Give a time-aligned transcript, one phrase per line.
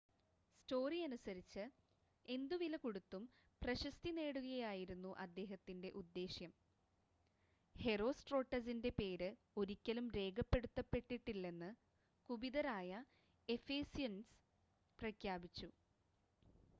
[0.53, 1.63] story അനുസരിച്ച്
[2.25, 3.23] എന്തുവിലകൊടുത്തും
[3.61, 6.53] പ്രശസ്തി നേടുകയായിരുന്നു അദ്ദേഹത്തിൻ്റെ ഉദ്ദേശ്യം
[7.75, 9.29] ഹെറോസ്ട്രോട്ടസിൻ്റെ പേര്
[9.57, 11.71] ഒരിക്കലും രേഖപ്പെടുത്തപ്പെട്ടിട്ടില്ലെന്ന്
[12.29, 12.91] കുപിതരായ
[13.49, 14.35] എഫേസ്യൻസ്
[14.99, 15.69] പ്രഖ്യാപിച്ചു